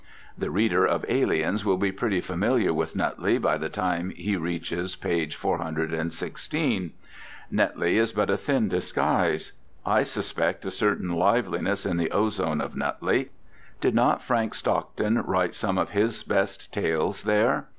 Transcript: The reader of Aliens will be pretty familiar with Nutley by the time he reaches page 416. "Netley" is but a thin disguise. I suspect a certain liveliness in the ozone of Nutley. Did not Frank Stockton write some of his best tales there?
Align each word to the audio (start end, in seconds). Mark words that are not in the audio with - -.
The 0.35 0.49
reader 0.49 0.83
of 0.83 1.05
Aliens 1.07 1.63
will 1.63 1.77
be 1.77 1.91
pretty 1.91 2.21
familiar 2.21 2.73
with 2.73 2.95
Nutley 2.95 3.37
by 3.37 3.59
the 3.59 3.69
time 3.69 4.09
he 4.15 4.35
reaches 4.35 4.95
page 4.95 5.35
416. 5.35 6.89
"Netley" 7.51 7.97
is 7.99 8.11
but 8.11 8.31
a 8.31 8.35
thin 8.35 8.67
disguise. 8.67 9.53
I 9.85 10.01
suspect 10.01 10.65
a 10.65 10.71
certain 10.71 11.13
liveliness 11.13 11.85
in 11.85 11.97
the 11.97 12.09
ozone 12.09 12.61
of 12.61 12.75
Nutley. 12.75 13.29
Did 13.79 13.93
not 13.93 14.23
Frank 14.23 14.55
Stockton 14.55 15.21
write 15.21 15.53
some 15.53 15.77
of 15.77 15.91
his 15.91 16.23
best 16.23 16.73
tales 16.73 17.21
there? 17.21 17.67